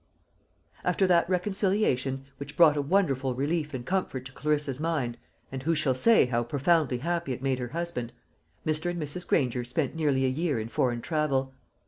[0.83, 5.15] After that reconciliation, which brought a wonderful relief and comfort to Clarissa's mind
[5.51, 8.11] and who shall say how profoundly happy it made her husband?
[8.65, 8.89] Mr.
[8.89, 9.27] and Mrs.
[9.27, 11.53] Granger spent nearly a year in foreign travel.